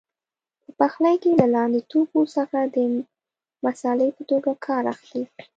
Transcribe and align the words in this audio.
په 0.63 0.69
پخلي 0.79 1.15
کې 1.21 1.31
له 1.39 1.47
لاندې 1.55 1.79
توکو 1.91 2.21
څخه 2.35 2.59
د 2.75 2.77
مسالې 3.65 4.09
په 4.17 4.23
توګه 4.29 4.51
کار 4.65 4.83
اخلي. 4.95 5.23